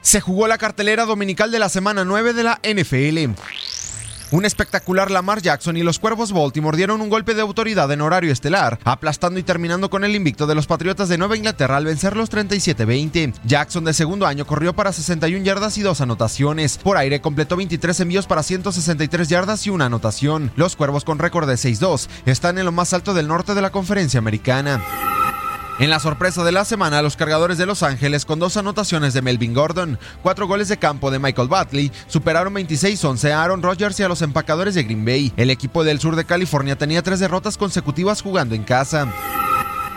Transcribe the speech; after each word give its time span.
Se 0.00 0.20
jugó 0.20 0.48
la 0.48 0.58
cartelera 0.58 1.04
dominical 1.04 1.50
de 1.50 1.58
la 1.58 1.68
semana 1.68 2.04
9 2.04 2.32
de 2.32 2.42
la 2.42 2.60
NFL. 2.62 3.34
Un 4.30 4.44
espectacular 4.44 5.10
Lamar 5.10 5.40
Jackson 5.40 5.78
y 5.78 5.82
los 5.82 5.98
Cuervos 5.98 6.32
Baltimore 6.32 6.76
dieron 6.76 7.00
un 7.00 7.08
golpe 7.08 7.32
de 7.32 7.40
autoridad 7.40 7.90
en 7.90 8.02
horario 8.02 8.30
estelar, 8.30 8.78
aplastando 8.84 9.40
y 9.40 9.42
terminando 9.42 9.88
con 9.88 10.04
el 10.04 10.14
invicto 10.14 10.46
de 10.46 10.54
los 10.54 10.66
Patriotas 10.66 11.08
de 11.08 11.16
Nueva 11.16 11.38
Inglaterra 11.38 11.78
al 11.78 11.86
vencer 11.86 12.14
los 12.14 12.30
37-20. 12.30 13.32
Jackson 13.44 13.84
de 13.84 13.94
segundo 13.94 14.26
año 14.26 14.46
corrió 14.46 14.74
para 14.74 14.92
61 14.92 15.44
yardas 15.44 15.78
y 15.78 15.82
dos 15.82 16.02
anotaciones. 16.02 16.76
Por 16.76 16.98
aire 16.98 17.22
completó 17.22 17.56
23 17.56 18.00
envíos 18.00 18.26
para 18.26 18.42
163 18.42 19.28
yardas 19.28 19.66
y 19.66 19.70
una 19.70 19.86
anotación. 19.86 20.52
Los 20.56 20.76
Cuervos 20.76 21.04
con 21.04 21.18
récord 21.18 21.48
de 21.48 21.54
6-2 21.54 22.08
están 22.26 22.58
en 22.58 22.66
lo 22.66 22.72
más 22.72 22.92
alto 22.92 23.14
del 23.14 23.28
norte 23.28 23.54
de 23.54 23.62
la 23.62 23.70
conferencia 23.70 24.18
americana. 24.18 25.17
En 25.78 25.90
la 25.90 26.00
sorpresa 26.00 26.42
de 26.42 26.50
la 26.50 26.64
semana, 26.64 27.02
los 27.02 27.16
cargadores 27.16 27.56
de 27.56 27.64
Los 27.64 27.84
Ángeles, 27.84 28.24
con 28.24 28.40
dos 28.40 28.56
anotaciones 28.56 29.14
de 29.14 29.22
Melvin 29.22 29.54
Gordon, 29.54 29.96
cuatro 30.22 30.48
goles 30.48 30.66
de 30.66 30.76
campo 30.76 31.12
de 31.12 31.20
Michael 31.20 31.46
Batley, 31.46 31.92
superaron 32.08 32.52
26-11 32.52 33.30
a 33.30 33.44
Aaron 33.44 33.62
Rodgers 33.62 34.00
y 34.00 34.02
a 34.02 34.08
los 34.08 34.22
empacadores 34.22 34.74
de 34.74 34.82
Green 34.82 35.04
Bay. 35.04 35.32
El 35.36 35.50
equipo 35.50 35.84
del 35.84 36.00
sur 36.00 36.16
de 36.16 36.24
California 36.24 36.76
tenía 36.76 37.02
tres 37.02 37.20
derrotas 37.20 37.56
consecutivas 37.56 38.22
jugando 38.22 38.56
en 38.56 38.64
casa. 38.64 39.06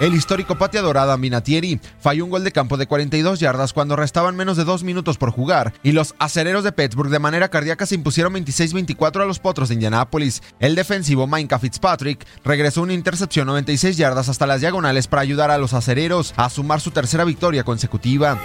El 0.00 0.14
histórico 0.14 0.54
pateador 0.54 0.96
Adam 0.96 1.20
Vinatieri 1.20 1.80
falló 1.98 2.24
un 2.24 2.30
gol 2.30 2.44
de 2.44 2.52
campo 2.52 2.76
de 2.76 2.86
42 2.86 3.40
yardas 3.40 3.72
cuando 3.72 3.96
restaban 3.96 4.36
menos 4.36 4.56
de 4.56 4.62
dos 4.62 4.84
minutos 4.84 5.18
por 5.18 5.32
jugar 5.32 5.72
y 5.82 5.90
los 5.90 6.14
acereros 6.20 6.62
de 6.62 6.70
Pittsburgh 6.70 7.10
de 7.10 7.18
manera 7.18 7.48
cardíaca 7.48 7.84
se 7.84 7.96
impusieron 7.96 8.32
26-24 8.34 9.22
a 9.22 9.24
los 9.24 9.40
potros 9.40 9.68
de 9.68 9.74
Indianápolis. 9.74 10.40
El 10.60 10.76
defensivo 10.76 11.26
Minka 11.26 11.58
Fitzpatrick 11.58 12.24
regresó 12.44 12.82
una 12.82 12.92
intercepción 12.92 13.48
96 13.48 13.96
yardas 13.96 14.28
hasta 14.28 14.46
las 14.46 14.60
diagonales 14.60 15.08
para 15.08 15.22
ayudar 15.22 15.50
a 15.50 15.58
los 15.58 15.74
acereros 15.74 16.32
a 16.36 16.48
sumar 16.48 16.80
su 16.80 16.92
tercera 16.92 17.24
victoria 17.24 17.64
consecutiva. 17.64 18.38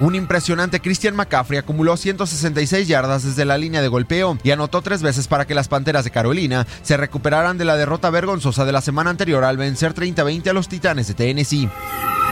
Un 0.00 0.14
impresionante 0.14 0.80
Christian 0.80 1.14
McCaffrey 1.14 1.58
acumuló 1.58 1.94
166 1.94 2.88
yardas 2.88 3.22
desde 3.22 3.44
la 3.44 3.58
línea 3.58 3.82
de 3.82 3.88
golpeo 3.88 4.38
y 4.42 4.50
anotó 4.50 4.80
tres 4.80 5.02
veces 5.02 5.28
para 5.28 5.46
que 5.46 5.54
las 5.54 5.68
Panteras 5.68 6.04
de 6.04 6.10
Carolina 6.10 6.66
se 6.82 6.96
recuperaran 6.96 7.58
de 7.58 7.66
la 7.66 7.76
derrota 7.76 8.08
vergonzosa 8.08 8.64
de 8.64 8.72
la 8.72 8.80
semana 8.80 9.10
anterior 9.10 9.44
al 9.44 9.58
vencer 9.58 9.94
30-20 9.94 10.48
a 10.48 10.52
los 10.54 10.68
Titanes 10.68 11.08
de 11.08 11.14
Tennessee. 11.14 11.68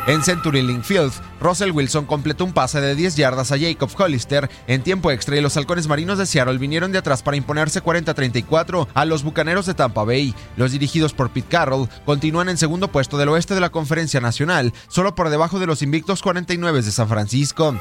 En 0.09 0.25
Century 0.25 0.63
Link 0.63 0.85
Field, 0.85 1.13
Russell 1.39 1.71
Wilson 1.71 2.07
completó 2.07 2.47
un 2.47 2.55
pase 2.55 2.81
de 2.81 2.95
10 2.95 3.17
yardas 3.17 3.53
a 3.53 3.59
Jacob 3.59 3.91
Hollister 3.95 4.49
en 4.67 4.83
tiempo 4.83 5.11
extra 5.11 5.37
y 5.37 5.43
los 5.43 5.59
halcones 5.59 5.87
marinos 5.87 6.17
de 6.17 6.25
Seattle 6.25 6.57
vinieron 6.57 6.93
de 6.93 6.99
atrás 6.99 7.23
para 7.23 7.37
imponerse 7.37 7.83
40-34 7.83 8.89
a 8.95 9.05
los 9.05 9.23
bucaneros 9.23 9.67
de 9.67 9.75
Tampa 9.75 10.05
Bay. 10.05 10.35
Los 10.57 10.73
dirigidos 10.73 11.13
por 11.13 11.29
Pete 11.29 11.49
Carroll 11.51 11.91
continúan 12.07 12.49
en 12.49 12.57
segundo 12.57 12.89
puesto 12.89 13.19
del 13.19 13.29
oeste 13.29 13.55
de 13.55 13.61
la 13.61 13.69
Conferencia 13.69 14.19
Nacional, 14.19 14.73
solo 14.89 15.15
por 15.15 15.29
debajo 15.29 15.59
de 15.59 15.67
los 15.67 15.83
invictos 15.83 16.23
49 16.23 16.81
de 16.81 16.91
San 16.91 17.09
Francisco. 17.09 17.75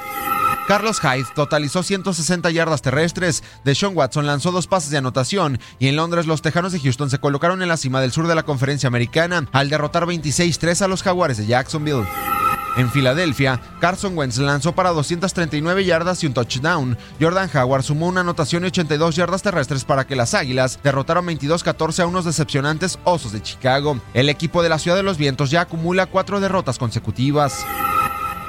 Carlos 0.68 1.00
Hyde 1.00 1.28
totalizó 1.34 1.82
160 1.82 2.52
yardas 2.52 2.82
terrestres, 2.82 3.42
Deshaun 3.64 3.96
Watson 3.96 4.26
lanzó 4.26 4.52
dos 4.52 4.68
pases 4.68 4.92
de 4.92 4.98
anotación 4.98 5.60
y 5.80 5.88
en 5.88 5.96
Londres 5.96 6.28
los 6.28 6.42
Tejanos 6.42 6.74
de 6.74 6.80
Houston 6.82 7.10
se 7.10 7.20
colocaron 7.20 7.62
en 7.62 7.70
la 7.70 7.78
cima 7.78 8.02
del 8.02 8.12
sur 8.12 8.28
de 8.28 8.36
la 8.36 8.44
conferencia 8.44 8.88
americana 8.88 9.48
al 9.54 9.70
derrotar 9.70 10.06
26-3 10.06 10.82
a 10.82 10.88
los 10.90 11.04
Jaguares 11.04 11.38
de 11.38 11.46
Jacksonville. 11.46 12.06
En 12.76 12.92
Filadelfia, 12.92 13.60
Carson 13.80 14.16
Wentz 14.16 14.38
lanzó 14.38 14.74
para 14.74 14.92
239 14.92 15.86
yardas 15.86 16.24
y 16.24 16.28
un 16.28 16.34
touchdown. 16.34 16.96
Jordan 17.20 17.50
Howard 17.52 17.84
sumó 17.84 18.08
una 18.08 18.22
anotación 18.22 18.64
y 18.64 18.68
82 18.68 19.16
yardas 19.16 19.42
terrestres 19.42 19.84
para 19.84 20.06
que 20.06 20.16
las 20.16 20.36
Águilas 20.36 20.80
derrotaron 20.84 21.26
22-14 21.26 22.02
a 22.02 22.08
unos 22.08 22.26
decepcionantes 22.26 23.00
Osos 23.04 23.32
de 23.32 23.42
Chicago. 23.42 24.00
El 24.14 24.30
equipo 24.30 24.62
de 24.62 24.70
la 24.70 24.78
Ciudad 24.78 24.98
de 24.98 25.04
los 25.04 25.18
Vientos 25.18 25.50
ya 25.50 25.62
acumula 25.62 26.06
cuatro 26.06 26.40
derrotas 26.40 26.78
consecutivas. 26.78 27.66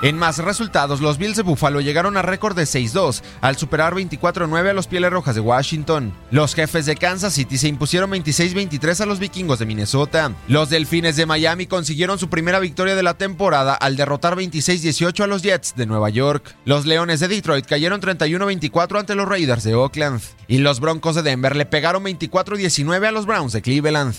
En 0.00 0.16
más 0.16 0.38
resultados, 0.38 1.00
los 1.00 1.18
Bills 1.18 1.36
de 1.36 1.42
Buffalo 1.42 1.80
llegaron 1.80 2.16
a 2.16 2.22
récord 2.22 2.54
de 2.54 2.62
6-2 2.62 3.20
al 3.40 3.56
superar 3.56 3.94
24-9 3.94 4.70
a 4.70 4.72
los 4.72 4.86
Pieles 4.86 5.10
Rojas 5.10 5.34
de 5.34 5.40
Washington. 5.40 6.14
Los 6.30 6.54
jefes 6.54 6.86
de 6.86 6.94
Kansas 6.94 7.34
City 7.34 7.58
se 7.58 7.66
impusieron 7.66 8.12
26-23 8.12 9.00
a 9.00 9.06
los 9.06 9.18
Vikingos 9.18 9.58
de 9.58 9.66
Minnesota. 9.66 10.32
Los 10.46 10.70
Delfines 10.70 11.16
de 11.16 11.26
Miami 11.26 11.66
consiguieron 11.66 12.16
su 12.20 12.30
primera 12.30 12.60
victoria 12.60 12.94
de 12.94 13.02
la 13.02 13.14
temporada 13.14 13.74
al 13.74 13.96
derrotar 13.96 14.36
26-18 14.36 15.24
a 15.24 15.26
los 15.26 15.42
Jets 15.42 15.74
de 15.74 15.86
Nueva 15.86 16.10
York. 16.10 16.54
Los 16.64 16.86
Leones 16.86 17.18
de 17.18 17.26
Detroit 17.26 17.66
cayeron 17.66 18.00
31-24 18.00 19.00
ante 19.00 19.16
los 19.16 19.28
Raiders 19.28 19.64
de 19.64 19.74
Oakland. 19.74 20.20
Y 20.46 20.58
los 20.58 20.78
Broncos 20.78 21.16
de 21.16 21.22
Denver 21.22 21.56
le 21.56 21.66
pegaron 21.66 22.04
24-19 22.04 23.04
a 23.04 23.10
los 23.10 23.26
Browns 23.26 23.52
de 23.52 23.62
Cleveland. 23.62 24.14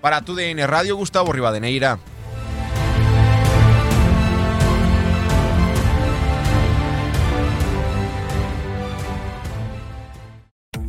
Para 0.00 0.22
tu 0.22 0.34
DN 0.34 0.66
Radio, 0.66 0.96
Gustavo 0.96 1.32
Rivadeneira. 1.32 2.00